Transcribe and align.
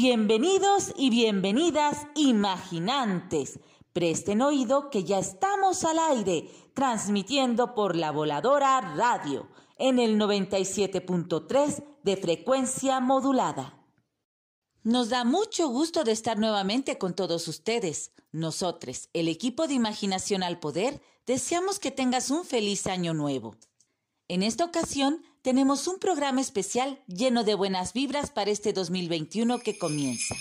Bienvenidos 0.00 0.92
y 0.96 1.10
bienvenidas 1.10 2.06
imaginantes. 2.14 3.58
Presten 3.92 4.42
oído 4.42 4.90
que 4.90 5.02
ya 5.02 5.18
estamos 5.18 5.82
al 5.82 5.98
aire, 5.98 6.48
transmitiendo 6.72 7.74
por 7.74 7.96
la 7.96 8.12
voladora 8.12 8.80
radio 8.94 9.48
en 9.76 9.98
el 9.98 10.16
97.3 10.16 11.82
de 12.04 12.16
frecuencia 12.16 13.00
modulada. 13.00 13.76
Nos 14.84 15.08
da 15.08 15.24
mucho 15.24 15.66
gusto 15.66 16.04
de 16.04 16.12
estar 16.12 16.38
nuevamente 16.38 16.96
con 16.96 17.16
todos 17.16 17.48
ustedes. 17.48 18.12
Nosotros, 18.30 19.08
el 19.14 19.26
equipo 19.26 19.66
de 19.66 19.74
Imaginación 19.74 20.44
al 20.44 20.60
Poder, 20.60 21.02
deseamos 21.26 21.80
que 21.80 21.90
tengas 21.90 22.30
un 22.30 22.44
feliz 22.44 22.86
año 22.86 23.14
nuevo. 23.14 23.56
En 24.28 24.44
esta 24.44 24.64
ocasión 24.64 25.24
tenemos 25.48 25.88
un 25.88 25.98
programa 25.98 26.42
especial 26.42 27.02
lleno 27.06 27.42
de 27.42 27.54
buenas 27.54 27.94
vibras 27.94 28.30
para 28.30 28.50
este 28.50 28.74
2021 28.74 29.60
que 29.60 29.78
comienza. 29.78 30.36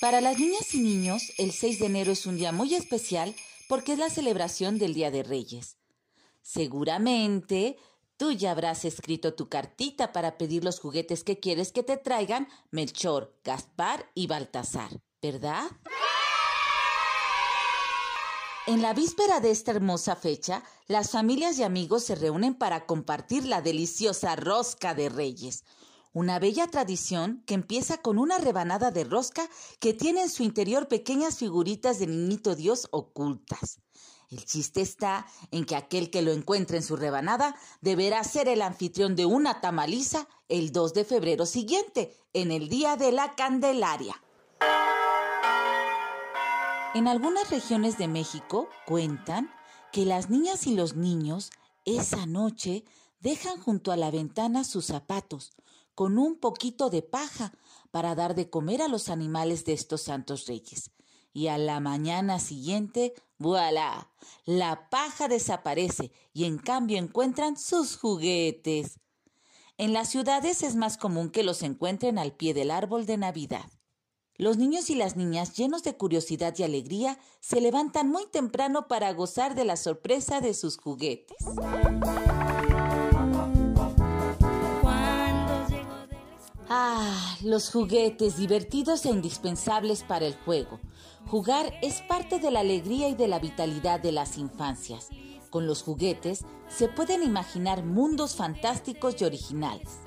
Para 0.00 0.22
las 0.22 0.38
niñas 0.38 0.74
y 0.74 0.80
niños, 0.80 1.34
el 1.36 1.52
6 1.52 1.78
de 1.78 1.84
enero 1.84 2.12
es 2.12 2.24
un 2.24 2.38
día 2.38 2.52
muy 2.52 2.74
especial 2.74 3.34
porque 3.68 3.92
es 3.92 3.98
la 3.98 4.08
celebración 4.08 4.78
del 4.78 4.94
Día 4.94 5.10
de 5.10 5.24
Reyes. 5.24 5.76
Seguramente 6.40 7.76
tú 8.16 8.32
ya 8.32 8.52
habrás 8.52 8.86
escrito 8.86 9.34
tu 9.34 9.50
cartita 9.50 10.14
para 10.14 10.38
pedir 10.38 10.64
los 10.64 10.80
juguetes 10.80 11.22
que 11.22 11.38
quieres 11.38 11.72
que 11.72 11.82
te 11.82 11.98
traigan 11.98 12.48
Melchor, 12.70 13.38
Gaspar 13.44 14.10
y 14.14 14.26
Baltasar, 14.26 15.02
¿verdad? 15.20 15.66
En 18.66 18.82
la 18.82 18.94
víspera 18.94 19.38
de 19.38 19.52
esta 19.52 19.70
hermosa 19.70 20.16
fecha, 20.16 20.64
las 20.88 21.10
familias 21.10 21.56
y 21.56 21.62
amigos 21.62 22.02
se 22.02 22.16
reúnen 22.16 22.52
para 22.52 22.84
compartir 22.84 23.46
la 23.46 23.62
deliciosa 23.62 24.34
rosca 24.34 24.92
de 24.92 25.08
reyes, 25.08 25.64
una 26.12 26.40
bella 26.40 26.66
tradición 26.66 27.44
que 27.46 27.54
empieza 27.54 27.98
con 27.98 28.18
una 28.18 28.38
rebanada 28.38 28.90
de 28.90 29.04
rosca 29.04 29.48
que 29.78 29.94
tiene 29.94 30.22
en 30.22 30.30
su 30.30 30.42
interior 30.42 30.88
pequeñas 30.88 31.38
figuritas 31.38 32.00
de 32.00 32.08
niñito 32.08 32.56
Dios 32.56 32.88
ocultas. 32.90 33.78
El 34.32 34.44
chiste 34.44 34.80
está 34.80 35.28
en 35.52 35.64
que 35.64 35.76
aquel 35.76 36.10
que 36.10 36.22
lo 36.22 36.32
encuentre 36.32 36.78
en 36.78 36.82
su 36.82 36.96
rebanada 36.96 37.54
deberá 37.82 38.24
ser 38.24 38.48
el 38.48 38.62
anfitrión 38.62 39.14
de 39.14 39.26
una 39.26 39.60
tamaliza 39.60 40.26
el 40.48 40.72
2 40.72 40.92
de 40.92 41.04
febrero 41.04 41.46
siguiente, 41.46 42.16
en 42.32 42.50
el 42.50 42.68
Día 42.68 42.96
de 42.96 43.12
la 43.12 43.36
Candelaria. 43.36 44.20
En 46.96 47.08
algunas 47.08 47.50
regiones 47.50 47.98
de 47.98 48.08
México 48.08 48.70
cuentan 48.86 49.50
que 49.92 50.06
las 50.06 50.30
niñas 50.30 50.66
y 50.66 50.74
los 50.74 50.96
niños 50.96 51.50
esa 51.84 52.24
noche 52.24 52.86
dejan 53.20 53.60
junto 53.60 53.92
a 53.92 53.98
la 53.98 54.10
ventana 54.10 54.64
sus 54.64 54.86
zapatos 54.86 55.52
con 55.94 56.16
un 56.16 56.40
poquito 56.40 56.88
de 56.88 57.02
paja 57.02 57.52
para 57.90 58.14
dar 58.14 58.34
de 58.34 58.48
comer 58.48 58.80
a 58.80 58.88
los 58.88 59.10
animales 59.10 59.66
de 59.66 59.74
estos 59.74 60.00
santos 60.00 60.46
reyes. 60.46 60.90
Y 61.34 61.48
a 61.48 61.58
la 61.58 61.80
mañana 61.80 62.38
siguiente, 62.38 63.12
voilà, 63.36 64.10
la 64.46 64.88
paja 64.88 65.28
desaparece 65.28 66.12
y 66.32 66.46
en 66.46 66.56
cambio 66.56 66.96
encuentran 66.96 67.58
sus 67.58 67.98
juguetes. 67.98 69.00
En 69.76 69.92
las 69.92 70.08
ciudades 70.08 70.62
es 70.62 70.76
más 70.76 70.96
común 70.96 71.28
que 71.28 71.42
los 71.42 71.62
encuentren 71.62 72.18
al 72.18 72.32
pie 72.32 72.54
del 72.54 72.70
árbol 72.70 73.04
de 73.04 73.18
Navidad. 73.18 73.70
Los 74.38 74.58
niños 74.58 74.90
y 74.90 74.94
las 74.94 75.16
niñas, 75.16 75.54
llenos 75.56 75.82
de 75.82 75.96
curiosidad 75.96 76.54
y 76.58 76.62
alegría, 76.62 77.18
se 77.40 77.60
levantan 77.60 78.08
muy 78.08 78.26
temprano 78.26 78.86
para 78.86 79.12
gozar 79.14 79.54
de 79.54 79.64
la 79.64 79.76
sorpresa 79.76 80.42
de 80.42 80.52
sus 80.52 80.76
juguetes. 80.76 81.36
Ah, 86.68 87.36
los 87.42 87.70
juguetes 87.70 88.36
divertidos 88.36 89.06
e 89.06 89.10
indispensables 89.10 90.02
para 90.02 90.26
el 90.26 90.34
juego. 90.34 90.80
Jugar 91.28 91.72
es 91.80 92.02
parte 92.02 92.38
de 92.38 92.50
la 92.50 92.60
alegría 92.60 93.08
y 93.08 93.14
de 93.14 93.28
la 93.28 93.38
vitalidad 93.38 94.00
de 94.00 94.12
las 94.12 94.36
infancias. 94.36 95.08
Con 95.48 95.66
los 95.66 95.82
juguetes 95.82 96.44
se 96.68 96.88
pueden 96.88 97.22
imaginar 97.22 97.84
mundos 97.84 98.34
fantásticos 98.34 99.14
y 99.20 99.24
originales. 99.24 100.00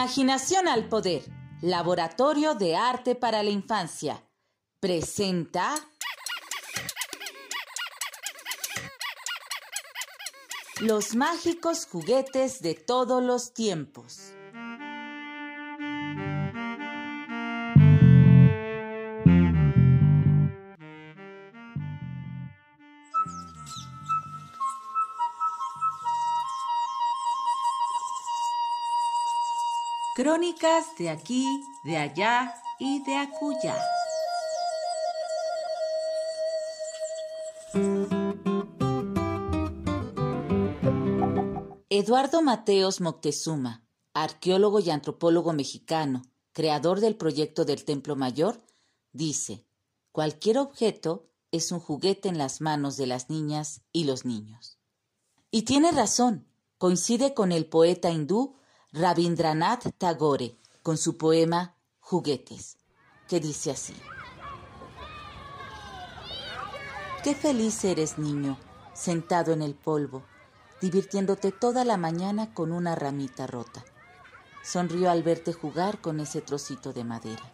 Imaginación 0.05 0.69
al 0.69 0.87
Poder, 0.91 1.23
Laboratorio 1.63 2.55
de 2.55 2.77
Arte 2.77 3.15
para 3.15 3.43
la 3.43 3.49
Infancia, 3.49 4.23
presenta... 4.79 5.77
Los 10.81 11.15
mágicos 11.15 11.87
juguetes 11.91 12.61
de 12.61 12.75
todos 12.75 13.23
los 13.23 13.55
tiempos. 13.55 14.35
Crónicas 30.15 30.97
de 30.97 31.11
aquí, 31.11 31.45
de 31.83 31.97
allá 31.97 32.55
y 32.79 33.03
de 33.03 33.17
acuya. 33.17 33.77
Eduardo 41.89 42.43
Mateos 42.43 43.01
Moctezuma, 43.01 43.85
arqueólogo 44.13 44.79
y 44.79 44.91
antropólogo 44.91 45.53
mexicano, 45.53 46.23
creador 46.53 47.01
del 47.01 47.17
proyecto 47.17 47.65
del 47.65 47.85
Templo 47.85 48.15
Mayor, 48.15 48.63
dice, 49.13 49.67
cualquier 50.13 50.59
objeto 50.59 51.29
es 51.51 51.73
un 51.73 51.81
juguete 51.81 52.29
en 52.29 52.39
las 52.39 52.61
manos 52.61 52.97
de 52.97 53.09
las 53.09 53.31
niñas 53.31 53.83
y 53.91 54.05
los 54.05 54.25
niños. 54.25 54.79
Y 55.51 55.63
tiene 55.63 55.91
razón, 55.91 56.47
coincide 56.79 57.35
con 57.35 57.51
el 57.51 57.67
poeta 57.67 58.13
hindú 58.13 58.55
Rabindranath 58.97 59.89
Tagore 59.99 60.55
con 60.85 60.97
su 60.97 61.17
poema 61.17 61.75
Juguetes, 61.99 62.79
que 63.27 63.41
dice 63.41 63.73
así. 63.73 63.93
Qué 67.25 67.35
feliz 67.35 67.85
eres, 67.85 68.19
niño, 68.19 68.57
sentado 68.93 69.53
en 69.53 69.63
el 69.63 69.75
polvo, 69.75 70.23
divirtiéndote 70.81 71.51
toda 71.51 71.85
la 71.85 71.97
mañana 71.97 72.55
con 72.55 72.71
una 72.71 72.95
ramita 72.95 73.49
rota. 73.49 73.85
Sonrió 74.63 75.11
al 75.11 75.25
verte 75.25 75.53
jugar 75.53 76.01
con 76.01 76.21
ese 76.21 76.41
trocito 76.41 76.93
de 76.93 77.03
madera. 77.03 77.53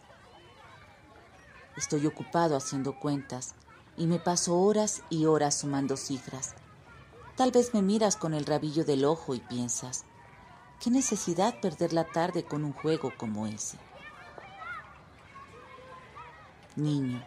Estoy 1.74 2.06
ocupado 2.06 2.54
haciendo 2.54 3.00
cuentas 3.00 3.54
y 3.96 4.06
me 4.06 4.18
paso 4.18 4.58
horas 4.58 5.00
y 5.08 5.24
horas 5.24 5.60
sumando 5.60 5.96
cifras. 5.96 6.54
Tal 7.34 7.50
vez 7.50 7.72
me 7.72 7.80
miras 7.80 8.16
con 8.16 8.34
el 8.34 8.44
rabillo 8.44 8.84
del 8.84 9.06
ojo 9.06 9.34
y 9.34 9.40
piensas, 9.40 10.04
¿Qué 10.80 10.90
necesidad 10.90 11.60
perder 11.60 11.92
la 11.92 12.04
tarde 12.04 12.42
con 12.42 12.64
un 12.64 12.72
juego 12.72 13.12
como 13.14 13.46
ese? 13.46 13.76
Niño, 16.74 17.22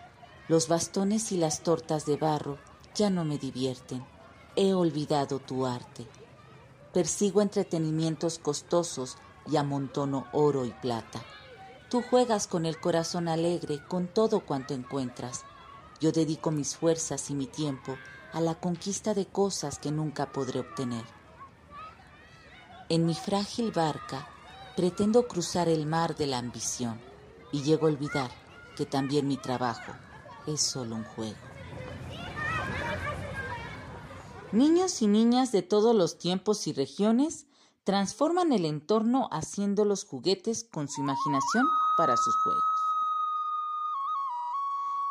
los 0.47 0.67
bastones 0.67 1.31
y 1.31 1.37
las 1.37 1.61
tortas 1.61 2.07
de 2.07 2.17
barro 2.17 2.57
ya 2.95 3.11
no 3.11 3.25
me 3.25 3.37
divierten. 3.37 4.03
He 4.55 4.73
olvidado 4.73 5.37
tu 5.37 5.67
arte. 5.67 6.07
Persigo 6.93 7.43
entretenimientos 7.43 8.39
costosos 8.39 9.17
y 9.45 9.57
amontono 9.57 10.25
oro 10.33 10.65
y 10.65 10.71
plata. 10.71 11.21
Tú 11.91 12.01
juegas 12.01 12.47
con 12.47 12.65
el 12.65 12.79
corazón 12.79 13.27
alegre 13.27 13.85
con 13.87 14.07
todo 14.07 14.39
cuanto 14.39 14.73
encuentras. 14.73 15.43
Yo 15.99 16.11
dedico 16.11 16.49
mis 16.49 16.75
fuerzas 16.75 17.29
y 17.29 17.35
mi 17.35 17.45
tiempo 17.45 17.97
a 18.31 18.41
la 18.41 18.55
conquista 18.55 19.13
de 19.13 19.27
cosas 19.27 19.77
que 19.77 19.91
nunca 19.91 20.31
podré 20.31 20.61
obtener. 20.61 21.03
En 22.93 23.07
mi 23.07 23.15
frágil 23.15 23.71
barca 23.71 24.27
pretendo 24.75 25.27
cruzar 25.27 25.67
el 25.67 25.87
mar 25.87 26.15
de 26.15 26.27
la 26.27 26.37
ambición 26.37 27.01
y 27.51 27.63
llego 27.63 27.87
a 27.87 27.89
olvidar 27.89 28.29
que 28.77 28.85
también 28.85 29.27
mi 29.27 29.35
trabajo 29.35 29.93
es 30.45 30.61
solo 30.61 30.97
un 30.97 31.03
juego. 31.03 31.39
Niños 34.51 35.01
y 35.01 35.07
niñas 35.07 35.51
de 35.51 35.63
todos 35.63 35.95
los 35.95 36.19
tiempos 36.19 36.67
y 36.67 36.73
regiones 36.73 37.47
transforman 37.83 38.53
el 38.53 38.63
entorno 38.63 39.27
haciendo 39.31 39.85
los 39.85 40.05
juguetes 40.05 40.63
con 40.63 40.87
su 40.87 41.01
imaginación 41.01 41.65
para 41.97 42.15
sus 42.15 42.35
juegos. 42.43 42.63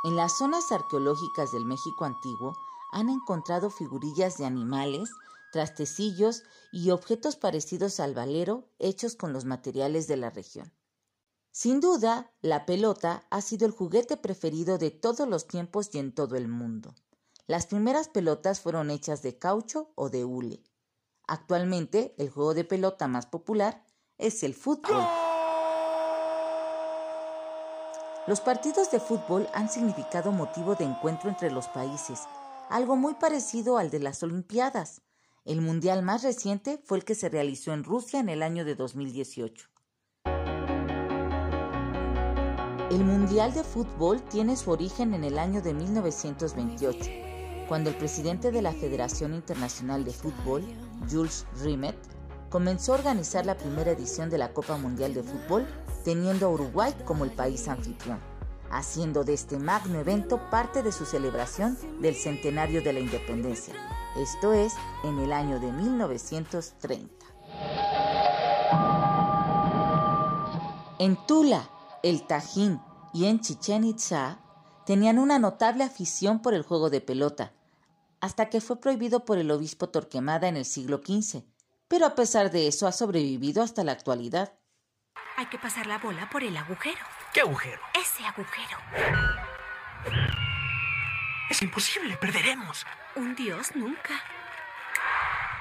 En 0.05 0.15
las 0.15 0.39
zonas 0.39 0.71
arqueológicas 0.71 1.51
del 1.51 1.65
México 1.65 2.05
antiguo 2.05 2.57
han 2.93 3.09
encontrado 3.09 3.71
figurillas 3.71 4.39
de 4.39 4.47
animales 4.47 5.11
trastecillos 5.53 6.43
y 6.73 6.91
objetos 6.91 7.37
parecidos 7.37 8.01
al 8.01 8.15
valero 8.15 8.69
hechos 8.81 9.15
con 9.15 9.33
los 9.33 9.45
materiales 9.45 10.09
de 10.09 10.17
la 10.17 10.31
región. 10.31 10.73
Sin 11.53 11.81
duda, 11.81 12.33
la 12.41 12.65
pelota 12.65 13.27
ha 13.31 13.43
sido 13.43 13.67
el 13.67 13.73
juguete 13.73 14.17
preferido 14.17 14.79
de 14.79 14.91
todos 14.91 15.29
los 15.29 15.47
tiempos 15.47 15.91
y 15.93 15.99
en 15.99 16.15
todo 16.15 16.37
el 16.37 16.49
mundo. 16.49 16.95
Las 17.47 17.67
primeras 17.67 18.09
pelotas 18.09 18.61
fueron 18.61 18.91
hechas 18.91 19.23
de 19.23 19.39
caucho 19.39 19.93
o 19.95 20.09
de 20.09 20.25
hule. 20.25 20.65
Actualmente, 21.29 22.15
el 22.17 22.31
juego 22.31 22.55
de 22.55 22.65
pelota 22.65 23.07
más 23.07 23.27
popular 23.27 23.85
es 24.17 24.43
el 24.43 24.55
fútbol. 24.55 25.05
Los 28.27 28.41
partidos 28.41 28.91
de 28.91 29.01
fútbol 29.01 29.49
han 29.53 29.69
significado 29.69 30.33
motivo 30.33 30.75
de 30.77 30.85
encuentro 30.85 31.29
entre 31.29 31.51
los 31.51 31.69
países, 31.69 32.21
algo 32.71 32.97
muy 32.97 33.15
parecido 33.15 33.77
al 33.77 33.91
de 33.91 33.99
las 33.99 34.23
Olimpiadas. 34.23 35.03
El 35.45 35.61
mundial 35.61 36.05
más 36.05 36.23
reciente 36.23 36.79
fue 36.85 36.99
el 36.99 37.05
que 37.05 37.17
se 37.17 37.29
realizó 37.29 37.73
en 37.73 37.83
Rusia 37.83 38.21
en 38.21 38.29
el 38.29 38.45
año 38.45 38.65
de 38.65 38.77
2018. 38.77 39.69
El 42.93 43.05
Mundial 43.05 43.53
de 43.53 43.65
Fútbol 43.65 44.23
tiene 44.23 44.57
su 44.57 44.71
origen 44.71 45.15
en 45.15 45.25
el 45.25 45.41
año 45.41 45.61
de 45.61 45.75
1928, 45.75 47.11
cuando 47.67 47.91
el 47.91 47.97
presidente 47.97 48.53
de 48.53 48.63
la 48.63 48.73
Federación 48.73 49.35
Internacional 49.35 50.05
de 50.05 50.13
Fútbol, 50.13 50.63
Jules 51.11 51.45
Rimet, 51.61 51.97
comenzó 52.49 52.93
a 52.93 52.99
organizar 52.99 53.45
la 53.45 53.57
primera 53.57 53.91
edición 53.91 54.31
de 54.31 54.39
la 54.39 54.53
Copa 54.53 54.77
Mundial 54.77 55.13
de 55.13 55.25
Fútbol, 55.25 55.67
teniendo 56.05 56.47
a 56.47 56.51
Uruguay 56.51 56.95
como 57.05 57.25
el 57.25 57.33
país 57.33 57.67
anfitrión, 57.67 58.21
haciendo 58.71 59.25
de 59.25 59.33
este 59.33 59.59
magno 59.59 59.99
evento 59.99 60.39
parte 60.51 60.85
de 60.85 60.93
su 60.93 61.05
celebración 61.05 61.77
del 62.01 62.15
centenario 62.15 62.81
de 62.83 62.93
la 62.93 63.01
independencia, 63.01 63.75
esto 64.17 64.53
es 64.53 64.75
en 65.05 65.19
el 65.19 65.33
año 65.33 65.59
de 65.59 65.73
1930. 65.73 67.27
En 70.99 71.17
Tula, 71.27 71.69
el 72.03 72.27
Tajín 72.27 72.81
y 73.13 73.27
en 73.27 73.41
Chichen 73.41 73.85
Itza 73.85 74.39
tenían 74.87 75.19
una 75.19 75.39
notable 75.39 75.85
afición 75.85 76.41
por 76.43 76.55
el 76.55 76.63
juego 76.63 76.91
de 76.91 77.01
pelota, 77.01 77.53
hasta 78.21 78.49
que 78.49 78.61
fue 78.61 78.81
prohibido 78.81 79.25
por 79.25 79.39
el 79.39 79.51
obispo 79.51 79.89
Torquemada 79.89 80.49
en 80.49 80.57
el 80.57 80.65
siglo 80.65 80.99
XV, 80.99 81.43
pero 81.89 82.07
a 82.07 82.15
pesar 82.15 82.51
de 82.51 82.69
eso 82.69 82.87
ha 82.87 82.93
sobrevivido 82.93 83.63
hasta 83.63 83.85
la 83.85 83.93
actualidad. 83.93 84.53
Hay 85.37 85.47
que 85.47 85.59
pasar 85.59 85.87
la 85.87 85.99
bola 85.99 86.29
por 86.31 86.43
el 86.43 86.57
agujero. 86.57 87.05
¿Qué 87.33 87.41
agujero? 87.41 87.81
Ese 87.95 88.25
agujero. 88.25 88.79
Es 91.51 91.63
imposible, 91.63 92.17
perderemos. 92.17 92.85
Un 93.17 93.35
dios 93.35 93.75
nunca. 93.75 94.21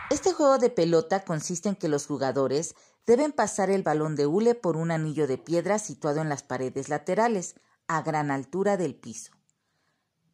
Este 0.09 0.33
juego 0.33 0.57
de 0.57 0.69
pelota 0.69 1.23
consiste 1.23 1.69
en 1.69 1.75
que 1.75 1.87
los 1.87 2.05
jugadores 2.05 2.75
deben 3.05 3.31
pasar 3.31 3.69
el 3.69 3.83
balón 3.83 4.15
de 4.15 4.27
hule 4.27 4.55
por 4.55 4.77
un 4.77 4.91
anillo 4.91 5.27
de 5.27 5.37
piedra 5.37 5.79
situado 5.79 6.21
en 6.21 6.29
las 6.29 6.43
paredes 6.43 6.89
laterales, 6.89 7.55
a 7.87 8.01
gran 8.03 8.31
altura 8.31 8.77
del 8.77 8.95
piso, 8.95 9.33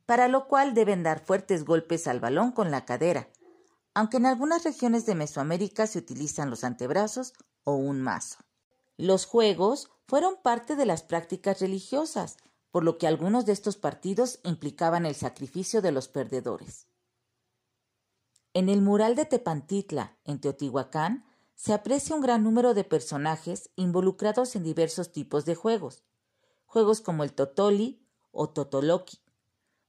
para 0.06 0.28
lo 0.28 0.48
cual 0.48 0.76
deben 0.76 1.02
dar 1.02 1.26
fuertes 1.26 1.66
golpes 1.66 2.08
al 2.08 2.20
balón 2.20 2.52
con 2.52 2.70
la 2.70 2.86
cadera, 2.86 3.30
aunque 3.96 4.18
en 4.18 4.28
algunas 4.28 4.64
regiones 4.64 5.08
de 5.08 5.16
Mesoamérica 5.16 5.88
se 5.88 5.98
utilizan 5.98 6.52
los 6.52 6.64
antebrazos 6.64 7.34
o 7.64 7.74
un 7.74 8.02
mazo. 8.02 8.38
Los 8.96 9.26
juegos 9.26 9.90
fueron 10.08 10.36
parte 10.44 10.76
de 10.76 10.86
las 10.86 11.02
prácticas 11.02 11.60
religiosas, 11.60 12.38
por 12.78 12.84
lo 12.84 13.00
que 13.00 13.08
algunos 13.08 13.48
de 13.48 13.54
estos 13.54 13.76
partidos 13.76 14.40
implicaban 14.44 15.08
el 15.08 15.16
sacrificio 15.16 15.82
de 15.82 15.92
los 15.92 16.08
perdedores. 16.08 16.86
En 18.54 18.70
el 18.70 18.84
mural 18.84 19.16
de 19.16 19.26
Tepantitla, 19.26 20.16
en 20.26 20.40
Teotihuacán, 20.40 21.26
se 21.56 21.74
aprecia 21.74 22.16
un 22.16 22.22
gran 22.22 22.44
número 22.44 22.76
de 22.76 22.84
personajes 22.84 23.72
involucrados 23.76 24.56
en 24.56 24.62
diversos 24.62 25.12
tipos 25.12 25.44
de 25.46 25.56
juegos, 25.56 26.04
juegos 26.68 27.02
como 27.02 27.24
el 27.24 27.34
Totoli 27.34 28.00
o 28.32 28.48
Totoloki, 28.48 29.18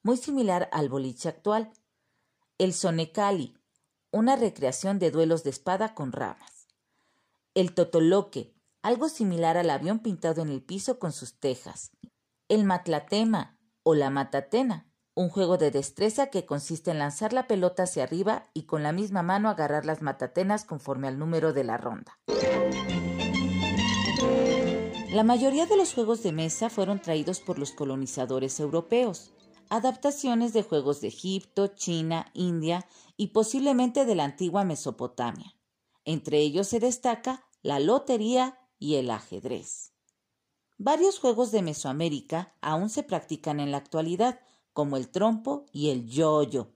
muy 0.02 0.16
similar 0.16 0.70
al 0.72 0.88
boliche 0.88 1.28
actual, 1.28 1.70
el 2.56 2.72
Sonecali, 2.72 3.54
una 4.12 4.34
recreación 4.34 4.98
de 4.98 5.10
duelos 5.10 5.44
de 5.44 5.50
espada 5.50 5.94
con 5.94 6.10
ramas, 6.10 6.68
el 7.52 7.74
Totoloque, 7.74 8.54
algo 8.80 9.10
similar 9.10 9.58
al 9.58 9.68
avión 9.68 9.98
pintado 9.98 10.40
en 10.40 10.48
el 10.48 10.62
piso 10.62 10.98
con 10.98 11.12
sus 11.12 11.34
tejas, 11.34 11.90
el 12.48 12.64
matlatema 12.64 13.58
o 13.82 13.94
la 13.94 14.10
matatena, 14.10 14.90
un 15.14 15.28
juego 15.28 15.58
de 15.58 15.70
destreza 15.70 16.28
que 16.28 16.46
consiste 16.46 16.90
en 16.90 16.98
lanzar 16.98 17.32
la 17.32 17.46
pelota 17.46 17.82
hacia 17.82 18.04
arriba 18.04 18.48
y 18.54 18.62
con 18.62 18.82
la 18.82 18.92
misma 18.92 19.22
mano 19.22 19.48
agarrar 19.48 19.84
las 19.84 20.00
matatenas 20.00 20.64
conforme 20.64 21.08
al 21.08 21.18
número 21.18 21.52
de 21.52 21.64
la 21.64 21.76
ronda. 21.76 22.18
La 25.10 25.24
mayoría 25.24 25.66
de 25.66 25.76
los 25.76 25.94
juegos 25.94 26.22
de 26.22 26.32
mesa 26.32 26.70
fueron 26.70 27.00
traídos 27.00 27.40
por 27.40 27.58
los 27.58 27.72
colonizadores 27.72 28.60
europeos, 28.60 29.32
adaptaciones 29.70 30.52
de 30.52 30.62
juegos 30.62 31.00
de 31.00 31.08
Egipto, 31.08 31.68
China, 31.68 32.30
India 32.34 32.86
y 33.16 33.28
posiblemente 33.28 34.04
de 34.04 34.14
la 34.14 34.24
antigua 34.24 34.64
Mesopotamia. 34.64 35.54
Entre 36.04 36.38
ellos 36.38 36.68
se 36.68 36.78
destaca 36.78 37.44
la 37.62 37.80
lotería 37.80 38.58
y 38.78 38.94
el 38.94 39.10
ajedrez. 39.10 39.97
Varios 40.80 41.18
juegos 41.18 41.50
de 41.50 41.60
Mesoamérica 41.60 42.54
aún 42.60 42.88
se 42.88 43.02
practican 43.02 43.58
en 43.58 43.72
la 43.72 43.78
actualidad, 43.78 44.38
como 44.72 44.96
el 44.96 45.08
trompo 45.08 45.66
y 45.72 45.90
el 45.90 46.06
yo-yo. 46.06 46.68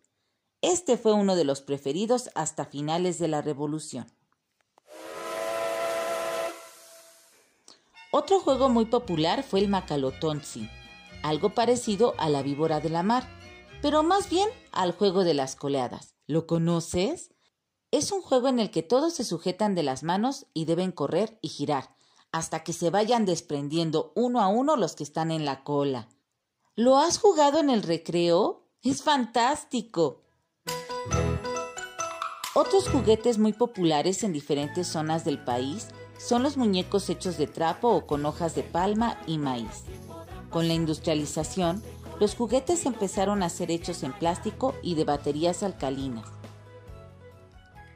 Este 0.61 0.97
fue 0.97 1.13
uno 1.13 1.37
de 1.37 1.45
los 1.45 1.63
preferidos 1.63 2.29
hasta 2.35 2.65
finales 2.65 3.21
de 3.21 3.29
la 3.29 3.43
Revolución. 3.43 4.07
Otro 8.11 8.41
juego 8.41 8.69
muy 8.69 8.87
popular 8.87 9.45
fue 9.45 9.61
el 9.61 9.69
Macalotonsi, 9.69 10.69
algo 11.23 11.55
parecido 11.55 12.15
a 12.19 12.29
la 12.29 12.43
víbora 12.43 12.81
de 12.81 12.91
la 12.91 13.05
mar, 13.05 13.29
pero 13.83 14.03
más 14.03 14.29
bien 14.29 14.49
al 14.73 14.91
juego 14.91 15.23
de 15.23 15.35
las 15.35 15.55
coleadas. 15.55 16.17
¿Lo 16.27 16.49
conoces? 16.49 17.31
Es 17.93 18.11
un 18.11 18.21
juego 18.21 18.49
en 18.49 18.59
el 18.59 18.73
que 18.73 18.83
todos 18.83 19.15
se 19.15 19.23
sujetan 19.23 19.77
de 19.77 19.85
las 19.85 20.03
manos 20.03 20.47
y 20.55 20.65
deben 20.65 20.91
correr 20.91 21.39
y 21.41 21.51
girar, 21.51 21.95
hasta 22.33 22.65
que 22.65 22.73
se 22.73 22.91
vayan 22.91 23.27
desprendiendo 23.27 24.13
uno 24.17 24.41
a 24.41 24.49
uno 24.49 24.77
los 24.77 24.97
que 24.97 25.05
están 25.05 25.31
en 25.31 25.45
la 25.45 25.63
cola. 25.63 26.09
¿Lo 26.75 26.97
has 26.97 27.19
jugado 27.19 27.61
en 27.61 27.69
el 27.69 27.83
recreo? 27.83 28.67
Es 28.83 29.03
fantástico. 29.03 30.23
Otros 32.55 32.89
juguetes 32.89 33.39
muy 33.39 33.53
populares 33.53 34.25
en 34.25 34.33
diferentes 34.33 34.87
zonas 34.89 35.25
del 35.25 35.43
país 35.45 35.89
son 36.19 36.43
los 36.43 36.57
muñecos 36.57 37.09
hechos 37.11 37.37
de 37.37 37.47
trapo 37.47 37.89
o 37.89 38.07
con 38.07 38.25
hojas 38.25 38.55
de 38.55 38.63
palma 38.63 39.19
y 39.27 39.39
maíz. 39.39 39.85
Con 40.51 40.69
la 40.69 40.75
industrialización, 40.75 41.83
los 42.21 42.35
juguetes 42.35 42.87
empezaron 42.87 43.43
a 43.43 43.49
ser 43.49 43.71
hechos 43.71 44.03
en 44.03 44.13
plástico 44.13 44.75
y 44.83 44.95
de 44.95 45.05
baterías 45.05 45.63
alcalinas. 45.63 46.29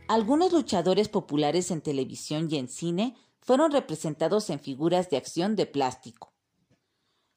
Algunos 0.09 0.52
luchadores 0.52 1.09
populares 1.09 1.71
en 1.71 1.81
televisión 1.81 2.49
y 2.50 2.59
en 2.59 2.69
cine 2.69 3.14
fueron 3.47 3.71
representados 3.71 4.50
en 4.50 4.59
figuras 4.59 5.09
de 5.09 5.17
acción 5.17 5.55
de 5.55 5.67
plástico. 5.67 6.33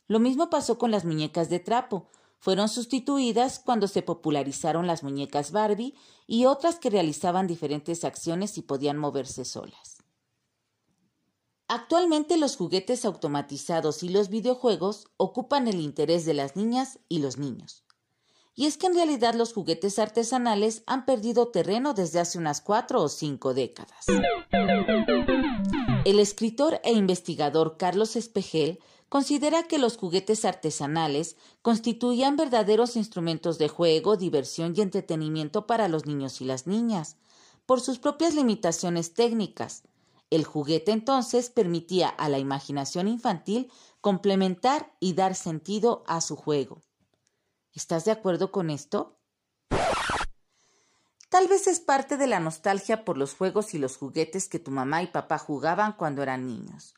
Lo 0.08 0.20
mismo 0.20 0.50
pasó 0.50 0.80
con 0.80 0.89
las 0.89 1.06
muñecas 1.06 1.50
de 1.50 1.60
trapo. 1.60 2.10
Fueron 2.39 2.68
sustituidas 2.68 3.60
cuando 3.60 3.88
se 3.88 4.01
popularizaron 4.01 4.88
las 4.88 5.04
muñecas 5.04 5.51
Barbie 5.51 5.94
y 6.25 6.46
otras 6.46 6.80
que 6.80 6.89
realizaban 6.89 7.46
diferentes 7.46 8.04
acciones 8.04 8.58
y 8.58 8.63
podían 8.63 8.98
moverse 8.98 9.46
solas. 9.46 10.04
Actualmente 11.68 12.38
los 12.38 12.58
juguetes 12.58 13.06
automatizados 13.06 14.01
y 14.01 14.10
los 14.10 14.30
videojuegos 14.30 15.06
ocupan 15.18 15.68
el 15.68 15.80
interés 15.80 16.25
de 16.25 16.34
las 16.34 16.56
niñas 16.56 16.98
y 17.08 17.20
los 17.20 17.38
niños. 17.38 17.84
Y 18.56 18.66
es 18.66 18.78
que 18.78 18.88
en 18.88 18.96
realidad 18.96 19.36
los 19.36 19.54
juguetes 19.54 20.00
artesanales 20.00 20.82
han 20.88 21.06
perdido 21.06 21.50
terreno 21.50 21.94
desde 21.94 22.20
hace 22.20 22.39
unas 22.39 22.62
cuatro 22.62 23.04
o 23.04 23.10
cinco 23.10 23.54
décadas. 23.54 24.08
El 26.06 26.20
escritor 26.20 26.79
e 26.84 26.94
investigador 26.94 27.75
Carlos 27.77 28.15
Espejel 28.15 28.79
considera 29.10 29.63
que 29.63 29.79
los 29.79 29.98
juguetes 29.98 30.46
artesanales 30.46 31.36
constituían 31.62 32.38
verdaderos 32.38 32.96
instrumentos 32.96 33.58
de 33.58 33.68
juego, 33.68 34.15
diversión 34.15 34.74
y 34.75 34.82
entretenimiento 34.82 35.68
para 35.68 35.89
los 35.89 36.06
niños 36.06 36.39
y 36.39 36.46
las 36.46 36.68
niñas, 36.68 37.18
por 37.65 37.82
sus 37.82 38.00
propias 38.00 38.34
limitaciones 38.34 39.13
técnicas. 39.13 39.84
El 40.29 40.46
juguete 40.46 40.91
entonces 40.91 41.50
permitía 41.50 42.08
a 42.08 42.29
la 42.29 42.39
imaginación 42.39 43.08
infantil 43.08 43.70
complementar 44.00 44.96
y 45.00 45.13
dar 45.13 45.36
sentido 45.36 46.03
a 46.08 46.22
su 46.22 46.36
juego. 46.36 46.82
¿Estás 47.74 48.06
de 48.06 48.12
acuerdo 48.12 48.51
con 48.51 48.70
esto? 48.70 49.18
Tal 51.29 51.48
vez 51.48 51.67
es 51.67 51.79
parte 51.79 52.17
de 52.17 52.25
la 52.25 52.39
nostalgia 52.39 53.05
por 53.05 53.15
los 53.15 53.36
juegos 53.36 53.75
y 53.75 53.77
los 53.77 53.98
juguetes 53.98 54.50
que 54.50 54.57
tu 54.57 54.71
mamá 54.71 55.03
y 55.03 55.07
papá 55.07 55.38
jugaban 55.38 55.93
cuando 55.93 56.24
eran 56.24 56.48
niños. 56.48 56.95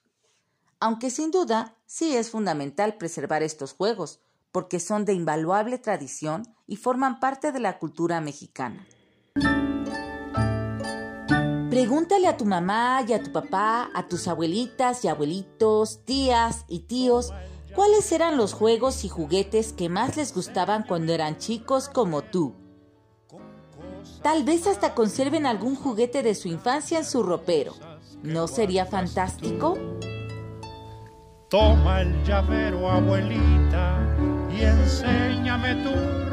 Aunque 0.79 1.09
sin 1.09 1.31
duda 1.31 1.75
sí 1.85 2.15
es 2.15 2.29
fundamental 2.29 2.95
preservar 2.95 3.43
estos 3.43 3.73
juegos, 3.73 4.21
porque 4.53 4.79
son 4.79 5.03
de 5.03 5.13
invaluable 5.13 5.77
tradición 5.79 6.55
y 6.65 6.77
forman 6.77 7.19
parte 7.19 7.51
de 7.51 7.59
la 7.59 7.77
cultura 7.77 8.21
mexicana. 8.21 8.88
Pregúntale 11.69 12.27
a 12.27 12.38
tu 12.38 12.45
mamá 12.45 13.03
y 13.05 13.13
a 13.13 13.21
tu 13.21 13.33
papá, 13.33 13.89
a 13.93 14.07
tus 14.07 14.29
abuelitas 14.29 15.03
y 15.03 15.09
abuelitos, 15.09 16.05
tías 16.05 16.63
y 16.69 16.79
tíos, 16.88 17.33
¿Cuáles 17.75 18.11
eran 18.11 18.35
los 18.35 18.51
juegos 18.53 19.05
y 19.05 19.09
juguetes 19.09 19.71
que 19.71 19.88
más 19.88 20.17
les 20.17 20.33
gustaban 20.33 20.83
cuando 20.83 21.13
eran 21.13 21.38
chicos 21.38 21.88
como 21.88 22.21
tú? 22.21 22.61
Tal 24.21 24.43
vez 24.43 24.67
hasta 24.67 24.93
conserven 24.93 25.45
algún 25.45 25.75
juguete 25.75 26.21
de 26.21 26.35
su 26.35 26.47
infancia 26.47 26.99
en 26.99 27.05
su 27.05 27.23
ropero. 27.23 27.73
¿No 28.21 28.47
sería 28.47 28.85
fantástico? 28.85 29.77
Toma 31.49 32.01
el 32.01 32.23
llavero, 32.23 32.89
abuelita, 32.89 33.99
y 34.55 34.61
enséñame 34.61 35.75
tu 35.83 36.30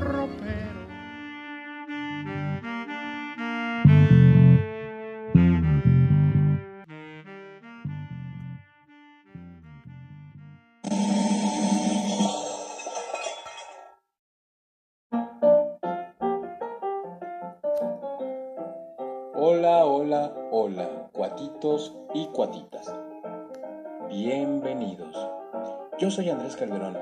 soy 26.19 26.31
Andrés 26.31 26.57
Calderón, 26.57 26.99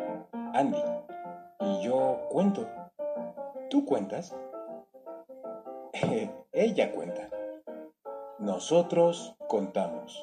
Andy, 0.52 0.76
y 1.60 1.84
yo 1.86 2.28
cuento. 2.28 2.68
¿Tú 3.70 3.86
cuentas? 3.86 4.36
Ella 6.52 6.92
cuenta. 6.92 7.30
Nosotros 8.38 9.34
contamos. 9.48 10.22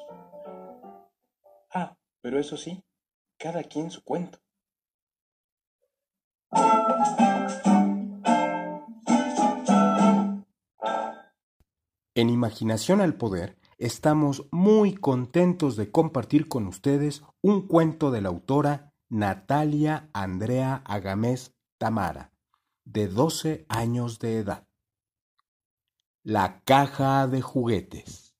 Ah, 1.72 1.96
pero 2.20 2.38
eso 2.38 2.56
sí, 2.56 2.84
cada 3.36 3.64
quien 3.64 3.90
su 3.90 4.04
cuento. 4.04 4.38
En 12.14 12.30
Imaginación 12.30 13.00
al 13.00 13.14
Poder 13.16 13.56
estamos 13.78 14.46
muy 14.50 14.94
contentos 14.94 15.76
de 15.76 15.90
compartir 15.90 16.48
con 16.48 16.66
ustedes 16.66 17.22
un 17.42 17.66
cuento 17.66 18.10
de 18.10 18.20
la 18.20 18.28
autora 18.28 18.92
Natalia 19.08 20.08
Andrea 20.12 20.82
Agamés 20.84 21.54
Tamara, 21.78 22.32
de 22.84 23.08
12 23.08 23.66
años 23.68 24.18
de 24.18 24.38
edad. 24.38 24.66
La 26.22 26.60
caja 26.64 27.26
de 27.26 27.42
juguetes. 27.42 28.34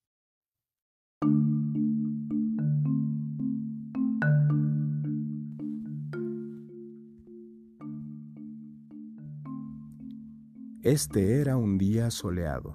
Este 10.83 11.41
era 11.41 11.57
un 11.57 11.79
día 11.79 12.11
soleado 12.11 12.75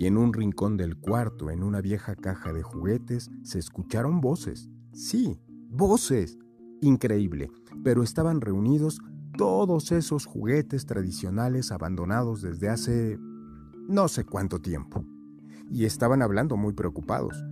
y 0.00 0.06
en 0.06 0.16
un 0.16 0.32
rincón 0.32 0.78
del 0.78 0.96
cuarto, 0.96 1.50
en 1.50 1.62
una 1.62 1.82
vieja 1.82 2.14
caja 2.14 2.54
de 2.54 2.62
juguetes, 2.62 3.30
se 3.42 3.58
escucharon 3.58 4.22
voces. 4.22 4.70
Sí, 4.94 5.38
voces. 5.68 6.38
Increíble, 6.80 7.50
pero 7.84 8.02
estaban 8.02 8.40
reunidos 8.40 8.98
todos 9.36 9.92
esos 9.92 10.24
juguetes 10.24 10.86
tradicionales 10.86 11.70
abandonados 11.70 12.40
desde 12.40 12.70
hace 12.70 13.18
no 13.90 14.08
sé 14.08 14.24
cuánto 14.24 14.58
tiempo. 14.62 15.04
Y 15.70 15.84
estaban 15.84 16.22
hablando 16.22 16.56
muy 16.56 16.72
preocupados. 16.72 17.44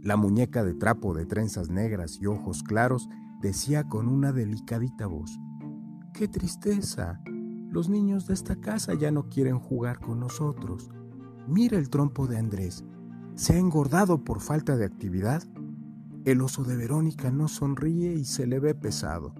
La 0.00 0.16
muñeca 0.16 0.62
de 0.62 0.74
trapo 0.74 1.12
de 1.12 1.26
trenzas 1.26 1.70
negras 1.70 2.18
y 2.20 2.26
ojos 2.26 2.62
claros 2.62 3.08
decía 3.40 3.88
con 3.88 4.06
una 4.06 4.30
delicadita 4.30 5.08
voz, 5.08 5.36
¡Qué 6.14 6.28
tristeza! 6.28 7.20
Los 7.68 7.88
niños 7.88 8.28
de 8.28 8.34
esta 8.34 8.60
casa 8.60 8.94
ya 8.94 9.10
no 9.10 9.28
quieren 9.28 9.58
jugar 9.58 9.98
con 9.98 10.20
nosotros. 10.20 10.88
Mira 11.48 11.76
el 11.76 11.90
trompo 11.90 12.26
de 12.26 12.38
Andrés. 12.38 12.84
¿Se 13.34 13.54
ha 13.54 13.58
engordado 13.58 14.22
por 14.22 14.40
falta 14.40 14.76
de 14.76 14.84
actividad? 14.84 15.42
El 16.24 16.40
oso 16.40 16.62
de 16.62 16.76
Verónica 16.76 17.30
no 17.32 17.48
sonríe 17.48 18.14
y 18.14 18.24
se 18.24 18.46
le 18.46 18.60
ve 18.60 18.74
pesado. 18.74 19.34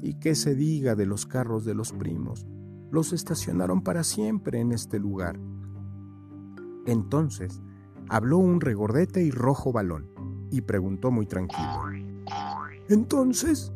¿Y 0.00 0.14
qué 0.14 0.34
se 0.34 0.54
diga 0.54 0.94
de 0.94 1.04
los 1.04 1.26
carros 1.26 1.64
de 1.64 1.74
los 1.74 1.92
primos? 1.92 2.46
Los 2.90 3.12
estacionaron 3.12 3.82
para 3.82 4.02
siempre 4.02 4.60
en 4.60 4.72
este 4.72 4.98
lugar. 4.98 5.38
Entonces 6.86 7.60
habló 8.08 8.38
un 8.38 8.60
regordete 8.60 9.22
y 9.22 9.30
rojo 9.30 9.72
balón. 9.72 10.08
y 10.52 10.62
preguntó 10.62 11.12
muy 11.12 11.26
tranquilo. 11.26 11.84
Entonces, 12.88 13.72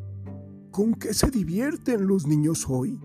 ¿con 0.72 0.94
qué 0.94 1.14
se 1.14 1.30
divierten 1.30 2.08
los 2.08 2.26
niños 2.26 2.66
hoy? 2.68 2.98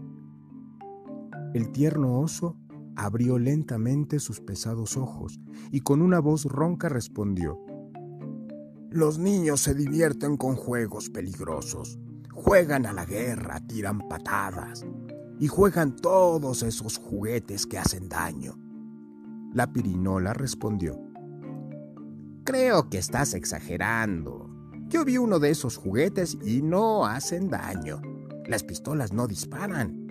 El 1.54 1.72
tierno 1.72 2.20
oso 2.20 2.56
abrió 3.00 3.40
lentamente 3.40 4.20
sus 4.20 4.42
pesados 4.42 4.98
ojos 4.98 5.40
y 5.72 5.82
con 5.82 6.02
una 6.02 6.20
voz 6.20 6.46
ronca 6.46 6.90
respondió. 6.90 7.58
Los 8.92 9.20
niños 9.20 9.62
se 9.62 9.74
divierten 9.74 10.36
con 10.36 10.56
juegos 10.56 11.10
peligrosos. 11.10 11.98
Juegan 12.34 12.86
a 12.86 12.94
la 12.94 13.06
guerra, 13.06 13.62
tiran 13.68 14.00
patadas 14.00 14.86
y 15.40 15.48
juegan 15.48 15.96
todos 15.96 16.64
esos 16.64 16.98
juguetes 16.98 17.66
que 17.66 17.78
hacen 17.78 18.10
daño. 18.10 18.58
La 19.54 19.72
pirinola 19.72 20.34
respondió. 20.34 21.00
Creo 22.44 22.90
que 22.90 22.98
estás 22.98 23.34
exagerando. 23.34 24.50
Yo 24.88 25.06
vi 25.06 25.18
uno 25.18 25.40
de 25.40 25.52
esos 25.52 25.78
juguetes 25.78 26.38
y 26.44 26.62
no 26.62 27.06
hacen 27.06 27.50
daño. 27.50 28.02
Las 28.46 28.64
pistolas 28.64 29.14
no 29.14 29.28
disparan 29.28 30.09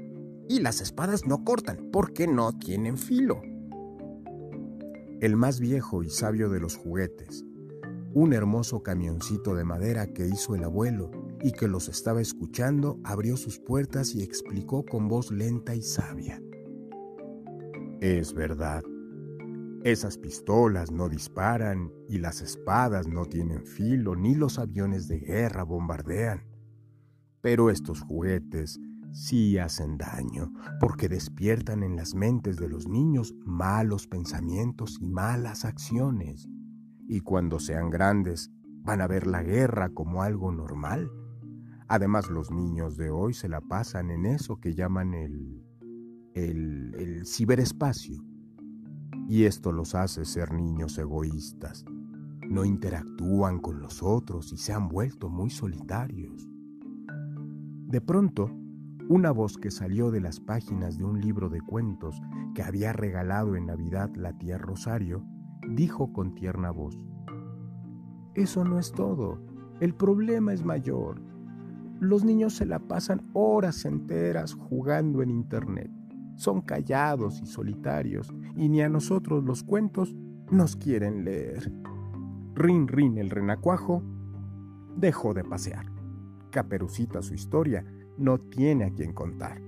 y 0.48 0.60
las 0.60 0.80
espadas 0.80 1.26
no 1.26 1.44
cortan 1.44 1.90
porque 1.92 2.26
no 2.26 2.58
tienen 2.58 2.96
filo. 2.96 3.42
El 5.20 5.36
más 5.36 5.60
viejo 5.60 6.02
y 6.02 6.10
sabio 6.10 6.48
de 6.48 6.60
los 6.60 6.76
juguetes, 6.76 7.44
un 8.14 8.32
hermoso 8.32 8.82
camioncito 8.82 9.54
de 9.54 9.64
madera 9.64 10.06
que 10.06 10.26
hizo 10.26 10.54
el 10.54 10.64
abuelo 10.64 11.10
y 11.42 11.52
que 11.52 11.68
los 11.68 11.88
estaba 11.88 12.20
escuchando, 12.20 12.98
abrió 13.04 13.36
sus 13.36 13.58
puertas 13.58 14.14
y 14.14 14.22
explicó 14.22 14.84
con 14.84 15.08
voz 15.08 15.30
lenta 15.30 15.74
y 15.74 15.82
sabia. 15.82 16.40
Es 18.00 18.32
verdad, 18.32 18.82
esas 19.84 20.18
pistolas 20.18 20.90
no 20.90 21.08
disparan 21.08 21.92
y 22.08 22.18
las 22.18 22.40
espadas 22.40 23.06
no 23.06 23.26
tienen 23.26 23.64
filo 23.64 24.16
ni 24.16 24.34
los 24.34 24.58
aviones 24.58 25.06
de 25.06 25.20
guerra 25.20 25.62
bombardean. 25.62 26.44
Pero 27.40 27.70
estos 27.70 28.00
juguetes 28.00 28.80
sí 29.12 29.58
hacen 29.58 29.98
daño 29.98 30.52
porque 30.80 31.08
despiertan 31.08 31.82
en 31.82 31.96
las 31.96 32.14
mentes 32.14 32.56
de 32.56 32.68
los 32.68 32.88
niños 32.88 33.34
malos 33.44 34.06
pensamientos 34.06 34.98
y 35.00 35.08
malas 35.08 35.64
acciones. 35.64 36.48
Y 37.08 37.20
cuando 37.20 37.58
sean 37.58 37.90
grandes 37.90 38.50
van 38.82 39.00
a 39.00 39.06
ver 39.06 39.26
la 39.26 39.42
guerra 39.42 39.90
como 39.90 40.22
algo 40.22 40.52
normal. 40.52 41.10
Además 41.88 42.28
los 42.30 42.50
niños 42.50 42.96
de 42.96 43.10
hoy 43.10 43.34
se 43.34 43.48
la 43.48 43.60
pasan 43.60 44.10
en 44.10 44.26
eso 44.26 44.60
que 44.60 44.74
llaman 44.74 45.14
el, 45.14 45.64
el, 46.34 46.94
el 46.98 47.26
ciberespacio 47.26 48.22
y 49.28 49.44
esto 49.44 49.72
los 49.72 49.94
hace 49.94 50.24
ser 50.24 50.54
niños 50.54 50.96
egoístas. 50.98 51.84
No 52.48 52.64
interactúan 52.64 53.58
con 53.58 53.78
los 53.78 54.02
otros 54.02 54.54
y 54.54 54.56
se 54.56 54.72
han 54.72 54.88
vuelto 54.88 55.28
muy 55.28 55.50
solitarios. 55.50 56.48
De 57.88 58.00
pronto, 58.00 58.50
una 59.08 59.30
voz 59.30 59.56
que 59.58 59.70
salió 59.70 60.10
de 60.10 60.20
las 60.20 60.38
páginas 60.38 60.98
de 60.98 61.04
un 61.04 61.20
libro 61.20 61.48
de 61.48 61.60
cuentos 61.60 62.20
que 62.54 62.62
había 62.62 62.92
regalado 62.92 63.56
en 63.56 63.66
Navidad 63.66 64.10
la 64.14 64.36
tía 64.36 64.58
Rosario, 64.58 65.24
dijo 65.68 66.12
con 66.12 66.34
tierna 66.34 66.70
voz, 66.70 66.96
Eso 68.34 68.64
no 68.64 68.78
es 68.78 68.92
todo, 68.92 69.42
el 69.80 69.94
problema 69.94 70.52
es 70.52 70.64
mayor. 70.64 71.22
Los 72.00 72.24
niños 72.24 72.54
se 72.54 72.66
la 72.66 72.78
pasan 72.78 73.28
horas 73.32 73.84
enteras 73.84 74.54
jugando 74.54 75.22
en 75.22 75.30
Internet 75.30 75.90
son 76.38 76.60
callados 76.60 77.42
y 77.42 77.46
solitarios, 77.46 78.32
y 78.56 78.68
ni 78.68 78.80
a 78.80 78.88
nosotros 78.88 79.42
los 79.44 79.64
cuentos 79.64 80.14
nos 80.52 80.76
quieren 80.76 81.24
leer. 81.24 81.72
Rin 82.54 82.86
Rin 82.86 83.18
el 83.18 83.28
renacuajo 83.28 84.04
dejó 84.96 85.34
de 85.34 85.42
pasear. 85.42 85.86
Caperucita 86.50 87.22
su 87.22 87.34
historia 87.34 87.84
no 88.18 88.38
tiene 88.38 88.84
a 88.84 88.90
quien 88.90 89.12
contar. 89.12 89.60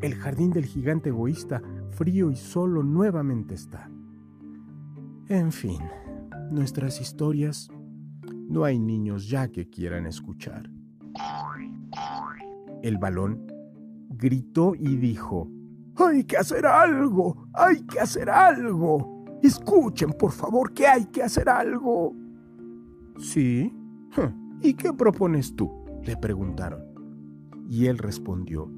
El 0.00 0.14
jardín 0.14 0.50
del 0.50 0.64
gigante 0.64 1.08
egoísta, 1.08 1.62
frío 1.90 2.30
y 2.30 2.36
solo 2.36 2.82
nuevamente 2.82 3.54
está. 3.54 3.90
En 5.28 5.52
fin, 5.52 5.80
nuestras 6.50 7.00
historias 7.00 7.68
no 8.48 8.64
hay 8.64 8.78
niños 8.78 9.28
ya 9.28 9.48
que 9.48 9.68
quieran 9.68 10.06
escuchar. 10.06 10.70
El 12.82 12.98
balón 12.98 13.46
gritó 14.10 14.74
y 14.74 14.96
dijo, 14.96 15.50
hay 15.96 16.24
que 16.24 16.36
hacer 16.36 16.66
algo, 16.66 17.48
hay 17.52 17.82
que 17.82 18.00
hacer 18.00 18.30
algo. 18.30 19.24
Escuchen, 19.42 20.12
por 20.12 20.32
favor, 20.32 20.72
que 20.72 20.86
hay 20.86 21.06
que 21.06 21.22
hacer 21.22 21.48
algo. 21.48 22.14
¿Sí? 23.18 23.72
¿Y 24.62 24.74
qué 24.74 24.92
propones 24.92 25.54
tú? 25.54 25.78
le 26.08 26.16
preguntaron. 26.16 26.87
Y 27.68 27.86
él 27.86 27.98
respondió, 27.98 28.70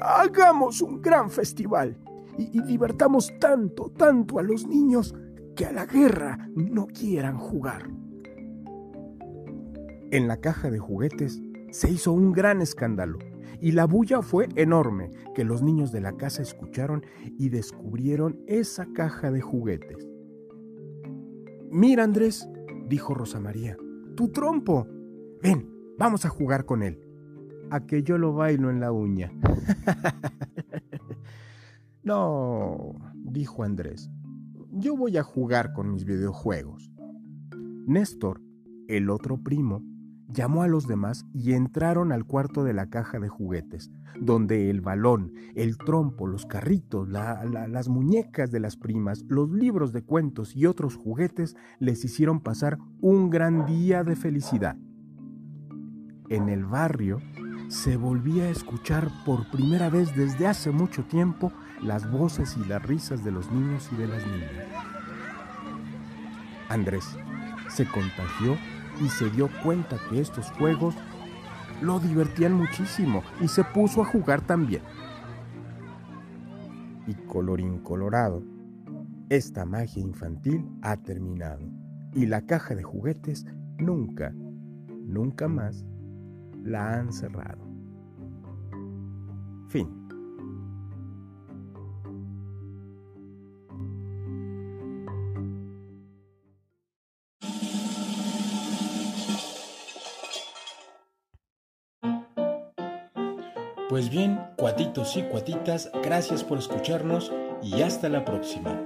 hagamos 0.00 0.80
un 0.80 1.00
gran 1.00 1.30
festival 1.30 1.96
y, 2.38 2.62
divertamos 2.62 3.32
tanto, 3.38 3.90
tanto 3.90 4.38
a 4.38 4.42
los 4.42 4.66
niños 4.66 5.14
que 5.54 5.66
a 5.66 5.72
la 5.72 5.86
guerra 5.86 6.48
no 6.54 6.86
quieran 6.86 7.36
jugar. 7.36 7.90
En 10.10 10.28
la 10.28 10.38
caja 10.38 10.70
de 10.70 10.78
juguetes 10.78 11.40
se 11.70 11.90
hizo 11.90 12.12
un 12.12 12.32
gran 12.32 12.60
escándalo 12.62 13.18
y 13.60 13.72
la 13.72 13.86
bulla 13.86 14.22
fue 14.22 14.48
enorme 14.56 15.10
que 15.34 15.44
los 15.44 15.62
niños 15.62 15.92
de 15.92 16.00
la 16.00 16.16
casa 16.16 16.42
escucharon 16.42 17.04
y 17.38 17.48
descubrieron 17.48 18.42
esa 18.46 18.86
caja 18.92 19.30
de 19.30 19.40
juguetes. 19.40 20.08
Mira, 21.70 22.04
Andrés, 22.04 22.48
dijo 22.88 23.14
Rosa 23.14 23.40
María, 23.40 23.76
tu 24.16 24.28
trompo. 24.28 24.86
Ven, 25.40 25.70
vamos 25.96 26.26
a 26.26 26.28
jugar 26.28 26.66
con 26.66 26.82
él. 26.82 27.00
A 27.72 27.86
que 27.86 28.02
yo 28.02 28.18
lo 28.18 28.34
bailo 28.34 28.68
en 28.68 28.80
la 28.80 28.92
uña. 28.92 29.32
no, 32.02 32.92
dijo 33.14 33.64
Andrés, 33.64 34.10
yo 34.72 34.94
voy 34.94 35.16
a 35.16 35.22
jugar 35.22 35.72
con 35.72 35.90
mis 35.90 36.04
videojuegos. 36.04 36.92
Néstor, 37.86 38.42
el 38.88 39.08
otro 39.08 39.42
primo, 39.42 39.82
llamó 40.28 40.62
a 40.62 40.68
los 40.68 40.86
demás 40.86 41.24
y 41.32 41.54
entraron 41.54 42.12
al 42.12 42.26
cuarto 42.26 42.62
de 42.62 42.74
la 42.74 42.90
caja 42.90 43.18
de 43.18 43.30
juguetes, 43.30 43.90
donde 44.20 44.68
el 44.68 44.82
balón, 44.82 45.32
el 45.54 45.78
trompo, 45.78 46.26
los 46.26 46.44
carritos, 46.44 47.08
las 47.08 47.88
muñecas 47.88 48.50
de 48.50 48.60
las 48.60 48.76
primas, 48.76 49.24
los 49.28 49.50
libros 49.50 49.94
de 49.94 50.02
cuentos 50.02 50.54
y 50.54 50.66
otros 50.66 50.96
juguetes 50.96 51.56
les 51.78 52.04
hicieron 52.04 52.40
pasar 52.40 52.76
un 53.00 53.30
gran 53.30 53.64
día 53.64 54.04
de 54.04 54.14
felicidad. 54.14 54.76
En 56.28 56.50
el 56.50 56.66
barrio 56.66 57.18
se 57.72 57.96
volvía 57.96 58.44
a 58.44 58.50
escuchar 58.50 59.08
por 59.24 59.50
primera 59.50 59.88
vez 59.88 60.14
desde 60.14 60.46
hace 60.46 60.70
mucho 60.70 61.04
tiempo 61.04 61.50
las 61.80 62.08
voces 62.10 62.54
y 62.62 62.68
las 62.68 62.82
risas 62.82 63.24
de 63.24 63.32
los 63.32 63.50
niños 63.50 63.88
y 63.90 63.96
de 63.96 64.08
las 64.08 64.26
niñas. 64.26 64.66
Andrés 66.68 67.16
se 67.70 67.86
contagió 67.86 68.58
y 69.02 69.08
se 69.08 69.30
dio 69.30 69.48
cuenta 69.62 69.96
que 70.10 70.20
estos 70.20 70.50
juegos 70.52 70.94
lo 71.80 71.98
divertían 71.98 72.52
muchísimo 72.52 73.22
y 73.40 73.48
se 73.48 73.64
puso 73.64 74.02
a 74.02 74.04
jugar 74.04 74.42
también. 74.42 74.82
Y 77.06 77.14
colorín 77.26 77.78
colorado, 77.78 78.42
esta 79.30 79.64
magia 79.64 80.02
infantil 80.02 80.68
ha 80.82 80.98
terminado 80.98 81.66
y 82.12 82.26
la 82.26 82.42
caja 82.42 82.74
de 82.74 82.82
juguetes 82.82 83.46
nunca, 83.78 84.30
nunca 85.06 85.48
más 85.48 85.86
la 86.64 86.94
han 86.94 87.12
cerrado. 87.12 87.64
Fin. 89.68 90.02
Pues 103.92 104.08
bien, 104.08 104.40
cuatitos 104.56 105.18
y 105.18 105.22
cuatitas, 105.24 105.92
gracias 106.02 106.42
por 106.42 106.56
escucharnos 106.56 107.30
y 107.62 107.82
hasta 107.82 108.08
la 108.08 108.24
próxima. 108.24 108.80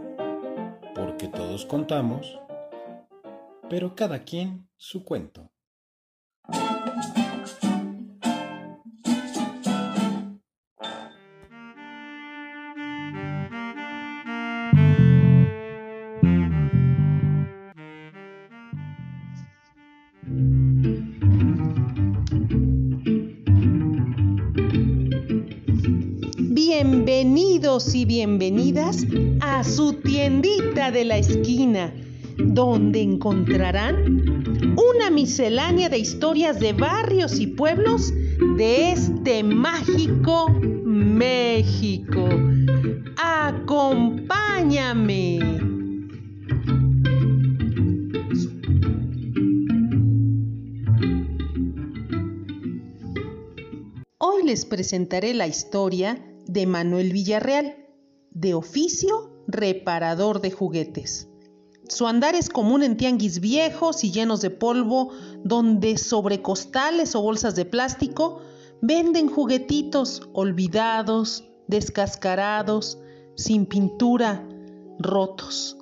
Porque 0.97 1.29
todos 1.29 1.65
contamos, 1.65 2.41
pero 3.71 3.95
cada 3.95 4.25
quien 4.25 4.69
su 4.77 5.05
cuento. 5.05 5.46
Bienvenidos 27.07 27.95
y 27.95 28.05
bienvenidas 28.05 29.07
a 29.41 29.63
su 29.63 29.93
tiendita 29.93 30.91
de 30.91 31.05
la 31.05 31.19
esquina. 31.19 31.95
donde 32.37 33.01
encontrarán 33.01 34.75
una 34.77 35.11
miscelánea 35.11 35.89
de 35.89 35.99
historias 35.99 36.59
de 36.59 36.73
barrios 36.73 37.39
y 37.39 37.47
pueblos 37.47 38.13
de 38.57 38.91
este 38.91 39.45
mágico 39.45 40.51
México. 40.85 42.29
Acompáñame. 43.17 45.39
Hoy 54.19 54.43
les 54.45 54.65
presentaré 54.65 55.35
la 55.35 55.47
historia 55.47 56.21
de 56.47 56.67
Manuel 56.67 57.13
Villarreal, 57.13 57.77
de 58.31 58.55
oficio 58.55 59.31
reparador 59.47 60.41
de 60.41 60.51
juguetes. 60.51 61.29
Su 61.89 62.07
andar 62.07 62.35
es 62.35 62.49
común 62.49 62.83
en 62.83 62.97
tianguis 62.97 63.41
viejos 63.41 64.03
y 64.03 64.11
llenos 64.11 64.41
de 64.41 64.51
polvo, 64.51 65.11
donde 65.45 65.99
sobre 65.99 66.43
costales 66.43 67.15
o 67.15 67.23
bolsas 67.23 67.55
de 67.55 67.65
plástico 67.65 68.41
venden 68.83 69.29
juguetitos 69.29 70.29
olvidados, 70.33 71.45
descascarados, 71.69 72.99
sin 73.37 73.67
pintura, 73.67 74.47
rotos. 74.99 75.77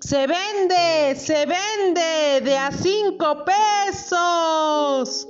¡Se 0.00 0.26
vende! 0.26 1.14
¡Se 1.16 1.46
vende! 1.46 2.40
¡De 2.42 2.56
a 2.56 2.72
cinco 2.72 3.44
pesos! 3.44 5.28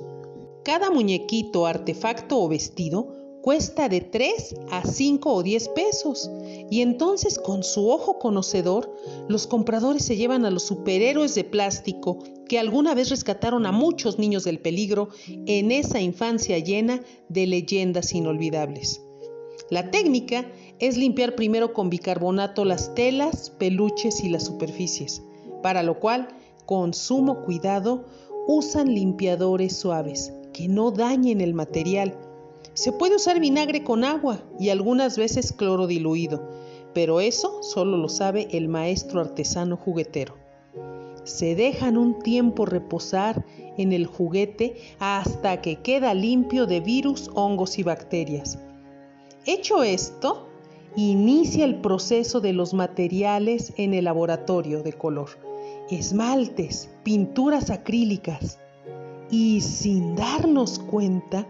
Cada 0.65 0.91
muñequito, 0.91 1.67
artefacto 1.67 2.41
o 2.41 2.49
vestido 2.49 3.22
cuesta 3.43 3.89
de 3.89 4.01
3 4.01 4.55
a 4.71 4.87
5 4.87 5.31
o 5.31 5.43
10 5.43 5.69
pesos. 5.71 6.31
Y 6.71 6.81
entonces 6.81 7.39
con 7.39 7.63
su 7.63 7.91
ojo 7.91 8.19
conocedor, 8.19 8.95
los 9.29 9.47
compradores 9.47 10.05
se 10.05 10.17
llevan 10.17 10.47
a 10.47 10.51
los 10.51 10.63
superhéroes 10.63 11.35
de 11.35 11.45
plástico 11.45 12.21
que 12.49 12.59
alguna 12.59 12.95
vez 12.95 13.11
rescataron 13.11 13.67
a 13.67 13.73
muchos 13.73 14.19
niños 14.19 14.45
del 14.45 14.61
peligro 14.61 15.09
en 15.27 15.73
esa 15.73 16.01
infancia 16.01 16.59
llena 16.59 17.03
de 17.29 17.47
leyendas 17.47 18.15
inolvidables. 18.15 19.03
La 19.71 19.91
técnica 19.91 20.51
es 20.79 20.97
limpiar 20.97 21.35
primero 21.35 21.73
con 21.73 21.91
bicarbonato 21.91 22.65
las 22.65 22.95
telas, 22.95 23.51
peluches 23.51 24.23
y 24.23 24.29
las 24.29 24.45
superficies, 24.45 25.23
para 25.63 25.83
lo 25.83 25.99
cual, 25.99 26.29
con 26.67 26.95
sumo 26.95 27.43
cuidado, 27.43 28.05
usan 28.47 28.95
limpiadores 28.95 29.77
suaves 29.77 30.33
que 30.53 30.69
no 30.69 30.91
dañen 30.91 31.41
el 31.41 31.55
material 31.55 32.19
se 32.75 32.93
puede 32.93 33.17
usar 33.17 33.41
vinagre 33.41 33.85
con 33.85 34.05
agua 34.05 34.43
y 34.59 34.71
algunas 34.71 35.19
veces 35.19 35.53
cloro 35.53 35.87
diluido, 35.87 36.49
pero 36.95 37.21
eso 37.21 37.63
solo 37.63 37.97
lo 37.97 38.09
sabe 38.09 38.49
el 38.53 38.69
maestro 38.69 39.21
artesano 39.21 39.77
juguetero. 39.77 40.37
Se 41.25 41.55
dejan 41.55 41.97
un 41.97 42.19
tiempo 42.19 42.67
reposar 42.67 43.45
en 43.79 43.93
el 43.93 44.07
juguete 44.07 44.77
hasta 44.99 45.61
que 45.61 45.77
queda 45.77 46.15
limpio 46.15 46.67
de 46.67 46.81
virus, 46.81 47.31
hongos 47.35 47.79
y 47.79 47.83
bacterias. 47.83 48.59
Hecho 49.45 49.83
esto, 49.83 50.49
inicia 50.97 51.65
el 51.65 51.81
proceso 51.81 52.41
de 52.41 52.53
los 52.53 52.75
materiales 52.75 53.73
en 53.77 53.95
el 53.95 54.05
laboratorio 54.05 54.83
de 54.83 54.93
color. 54.93 55.31
Esmaltes, 55.91 56.91
pinturas 57.03 57.71
acrílicas. 57.71 58.59
Y 59.31 59.63
sin 59.63 60.15
darnos 60.15 60.79
cuenta, 60.79 61.47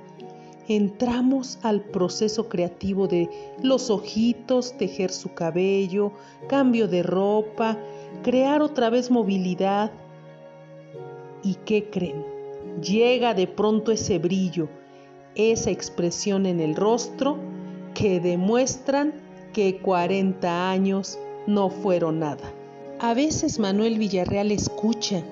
entramos 0.68 1.58
al 1.62 1.80
proceso 1.80 2.48
creativo 2.48 3.08
de 3.08 3.28
los 3.62 3.90
ojitos, 3.90 4.76
tejer 4.76 5.10
su 5.10 5.34
cabello, 5.34 6.12
cambio 6.48 6.88
de 6.88 7.02
ropa, 7.02 7.78
crear 8.22 8.62
otra 8.62 8.90
vez 8.90 9.10
movilidad. 9.10 9.92
¿Y 11.42 11.54
qué 11.64 11.90
creen? 11.90 12.24
Llega 12.80 13.34
de 13.34 13.46
pronto 13.46 13.92
ese 13.92 14.18
brillo, 14.18 14.68
esa 15.34 15.70
expresión 15.70 16.46
en 16.46 16.60
el 16.60 16.76
rostro 16.76 17.38
que 17.94 18.20
demuestran 18.20 19.12
que 19.52 19.78
40 19.78 20.70
años 20.70 21.18
no 21.46 21.68
fueron 21.68 22.20
nada. 22.20 22.52
A 23.00 23.14
veces 23.14 23.58
Manuel 23.58 23.98
Villarreal 23.98 24.52
escucha, 24.52 25.22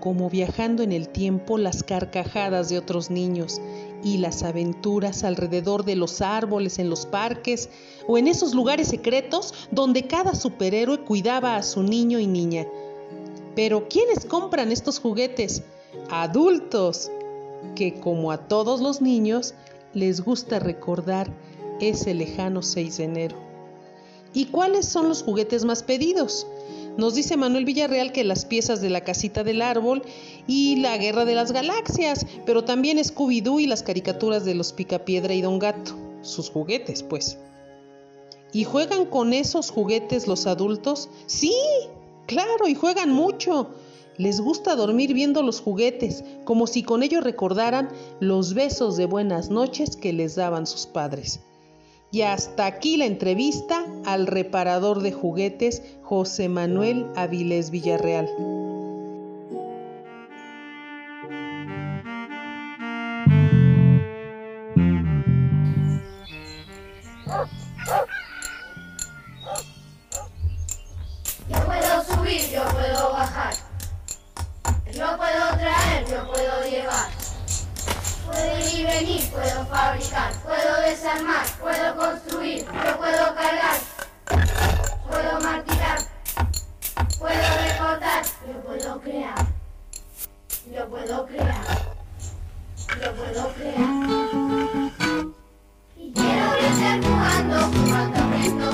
como 0.00 0.28
viajando 0.28 0.82
en 0.82 0.92
el 0.92 1.08
tiempo, 1.08 1.58
las 1.58 1.82
carcajadas 1.82 2.68
de 2.68 2.78
otros 2.78 3.10
niños 3.10 3.60
y 4.02 4.18
las 4.18 4.42
aventuras 4.42 5.24
alrededor 5.24 5.84
de 5.84 5.96
los 5.96 6.20
árboles 6.20 6.78
en 6.78 6.90
los 6.90 7.06
parques 7.06 7.68
o 8.06 8.18
en 8.18 8.26
esos 8.28 8.54
lugares 8.54 8.88
secretos 8.88 9.54
donde 9.70 10.06
cada 10.06 10.34
superhéroe 10.34 11.00
cuidaba 11.00 11.56
a 11.56 11.62
su 11.62 11.82
niño 11.82 12.18
y 12.18 12.26
niña. 12.26 12.66
Pero 13.54 13.88
¿quiénes 13.88 14.24
compran 14.24 14.72
estos 14.72 14.98
juguetes? 14.98 15.62
Adultos, 16.10 17.10
que 17.74 18.00
como 18.00 18.32
a 18.32 18.38
todos 18.48 18.80
los 18.80 19.00
niños 19.00 19.54
les 19.92 20.24
gusta 20.24 20.58
recordar 20.58 21.30
ese 21.80 22.14
lejano 22.14 22.62
6 22.62 22.96
de 22.96 23.04
enero. 23.04 23.36
¿Y 24.32 24.46
cuáles 24.46 24.86
son 24.86 25.08
los 25.08 25.22
juguetes 25.22 25.64
más 25.64 25.82
pedidos? 25.82 26.46
Nos 26.96 27.14
dice 27.14 27.36
Manuel 27.36 27.64
Villarreal 27.64 28.12
que 28.12 28.24
las 28.24 28.44
piezas 28.44 28.80
de 28.80 28.90
la 28.90 29.02
casita 29.02 29.44
del 29.44 29.62
árbol 29.62 30.02
y 30.46 30.76
la 30.76 30.96
guerra 30.98 31.24
de 31.24 31.34
las 31.34 31.52
galaxias, 31.52 32.26
pero 32.44 32.64
también 32.64 32.98
Scooby-Doo 32.98 33.60
y 33.60 33.66
las 33.66 33.82
caricaturas 33.82 34.44
de 34.44 34.54
los 34.54 34.72
Picapiedra 34.72 35.34
y 35.34 35.40
Don 35.40 35.58
Gato, 35.58 35.96
sus 36.22 36.50
juguetes, 36.50 37.02
pues. 37.02 37.38
¿Y 38.52 38.64
juegan 38.64 39.06
con 39.06 39.32
esos 39.32 39.70
juguetes 39.70 40.26
los 40.26 40.46
adultos? 40.46 41.08
Sí, 41.26 41.54
claro, 42.26 42.66
y 42.66 42.74
juegan 42.74 43.12
mucho. 43.12 43.68
Les 44.16 44.40
gusta 44.40 44.76
dormir 44.76 45.14
viendo 45.14 45.42
los 45.42 45.60
juguetes, 45.60 46.24
como 46.44 46.66
si 46.66 46.82
con 46.82 47.02
ellos 47.02 47.24
recordaran 47.24 47.88
los 48.18 48.54
besos 48.54 48.96
de 48.96 49.06
buenas 49.06 49.48
noches 49.48 49.96
que 49.96 50.12
les 50.12 50.34
daban 50.34 50.66
sus 50.66 50.86
padres. 50.86 51.40
Y 52.12 52.22
hasta 52.22 52.66
aquí 52.66 52.96
la 52.96 53.06
entrevista 53.06 53.84
al 54.04 54.26
reparador 54.26 55.00
de 55.00 55.12
juguetes 55.12 55.82
José 56.02 56.48
Manuel 56.48 57.06
Avilés 57.14 57.70
Villarreal. 57.70 58.26
Yo 71.48 71.64
puedo 71.64 72.04
subir, 72.04 72.40
yo 72.50 72.62
puedo 72.72 73.12
bajar. 73.12 73.54
Yo 74.92 75.16
puedo 75.16 75.58
traer, 75.58 76.06
yo 76.10 76.26
puedo 76.26 76.68
llevar. 76.68 77.08
Puedo 78.26 78.58
ir 78.58 78.80
y 78.80 78.84
venir, 78.84 79.30
puedo 79.30 79.64
fabricar, 79.66 80.32
puedo 80.80 80.92
desarmar, 80.92 81.46
puedo 81.60 81.96
construir, 81.96 82.64
yo 82.64 82.96
puedo 82.96 83.34
cargar, 83.34 83.76
puedo 85.08 85.40
martillar, 85.40 85.98
puedo 87.18 87.42
recortar, 87.68 88.24
yo 88.46 88.60
puedo 88.62 89.00
crear, 89.00 89.46
yo 90.72 90.88
puedo 90.88 91.26
crear, 91.26 91.64
yo 93.02 93.14
puedo 93.14 93.52
crear. 93.54 93.90
Y 95.96 96.12
quiero 96.12 96.50
brillar 96.52 97.04
jugando, 97.04 97.56
jugando 97.78 98.24
aprendo, 98.24 98.72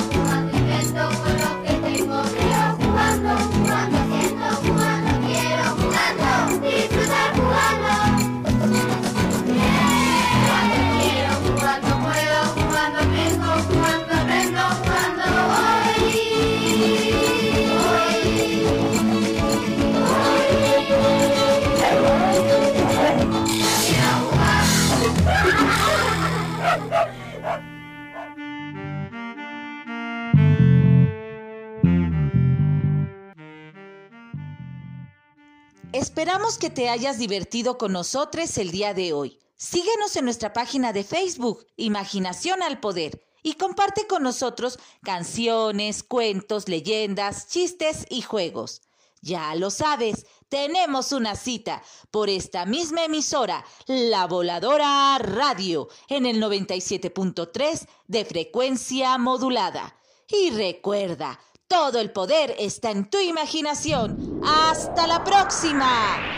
Esperamos 36.07 36.57
que 36.57 36.71
te 36.71 36.88
hayas 36.88 37.19
divertido 37.19 37.79
con 37.79 37.90
nosotros 37.90 38.59
el 38.59 38.71
día 38.71 38.95
de 38.95 39.12
hoy. 39.12 39.40
Síguenos 39.57 40.14
en 40.14 40.25
nuestra 40.25 40.53
página 40.53 40.92
de 40.92 41.03
Facebook, 41.03 41.66
Imaginación 41.77 42.62
al 42.62 42.79
Poder, 42.79 43.27
y 43.42 43.55
comparte 43.55 44.07
con 44.07 44.23
nosotros 44.23 44.79
canciones, 45.03 46.05
cuentos, 46.05 46.69
leyendas, 46.69 47.49
chistes 47.49 48.07
y 48.09 48.23
juegos. 48.23 48.83
Ya 49.21 49.53
lo 49.57 49.71
sabes, 49.71 50.27
tenemos 50.49 51.11
una 51.11 51.35
cita 51.35 51.83
por 52.12 52.31
esta 52.31 52.66
misma 52.66 53.05
emisora, 53.05 53.64
La 53.88 54.29
Voladora 54.29 55.19
Radio, 55.19 55.88
en 56.09 56.25
el 56.25 56.40
97.3 56.40 57.88
de 58.07 58.25
frecuencia 58.25 59.19
modulada. 59.19 59.97
Y 60.29 60.51
recuerda, 60.51 61.40
Todo 61.68 61.98
el 61.98 62.12
poder 62.12 62.55
está 62.61 62.92
en 62.92 63.11
tu 63.11 63.18
imaginación. 63.18 64.40
¡Hasta 64.44 65.09
la 65.09 65.24
próxima! 65.24 66.37